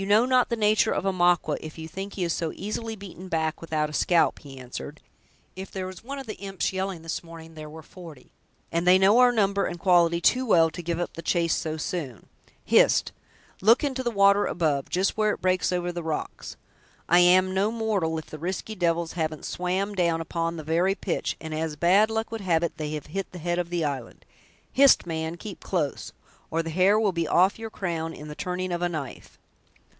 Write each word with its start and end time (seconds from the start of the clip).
"You 0.00 0.06
know 0.06 0.24
not 0.26 0.48
the 0.48 0.54
nature 0.54 0.92
of 0.92 1.04
a 1.04 1.12
Maqua, 1.12 1.56
if 1.60 1.76
you 1.76 1.88
think 1.88 2.12
he 2.12 2.22
is 2.22 2.32
so 2.32 2.52
easily 2.54 2.94
beaten 2.94 3.26
back 3.26 3.60
without 3.60 3.90
a 3.90 3.92
scalp!" 3.92 4.38
he 4.38 4.56
answered. 4.56 5.00
"If 5.56 5.72
there 5.72 5.88
was 5.88 6.04
one 6.04 6.20
of 6.20 6.28
the 6.28 6.36
imps 6.36 6.72
yelling 6.72 7.02
this 7.02 7.24
morning, 7.24 7.54
there 7.56 7.68
were 7.68 7.82
forty! 7.82 8.30
and 8.70 8.86
they 8.86 8.96
know 8.96 9.18
our 9.18 9.32
number 9.32 9.66
and 9.66 9.76
quality 9.76 10.20
too 10.20 10.46
well 10.46 10.70
to 10.70 10.82
give 10.82 11.00
up 11.00 11.14
the 11.14 11.20
chase 11.20 11.56
so 11.56 11.76
soon. 11.78 12.28
Hist! 12.64 13.10
look 13.60 13.82
into 13.82 14.04
the 14.04 14.12
water 14.12 14.46
above, 14.46 14.88
just 14.88 15.16
where 15.16 15.32
it 15.32 15.42
breaks 15.42 15.72
over 15.72 15.90
the 15.90 16.04
rocks. 16.04 16.56
I 17.08 17.18
am 17.18 17.52
no 17.52 17.72
mortal, 17.72 18.16
if 18.20 18.26
the 18.26 18.38
risky 18.38 18.76
devils 18.76 19.14
haven't 19.14 19.46
swam 19.46 19.96
down 19.96 20.20
upon 20.20 20.54
the 20.56 20.62
very 20.62 20.94
pitch, 20.94 21.36
and, 21.40 21.52
as 21.52 21.74
bad 21.74 22.08
luck 22.08 22.30
would 22.30 22.42
have 22.42 22.62
it, 22.62 22.76
they 22.76 22.92
have 22.92 23.06
hit 23.06 23.32
the 23.32 23.40
head 23.40 23.58
of 23.58 23.68
the 23.68 23.84
island. 23.84 24.24
Hist! 24.72 25.06
man, 25.08 25.34
keep 25.36 25.58
close! 25.58 26.12
or 26.52 26.62
the 26.62 26.70
hair 26.70 27.00
will 27.00 27.10
be 27.10 27.26
off 27.26 27.58
your 27.58 27.68
crown 27.70 28.14
in 28.14 28.28
the 28.28 28.36
turning 28.36 28.70
of 28.70 28.80
a 28.80 28.88
knife!" 28.88 29.40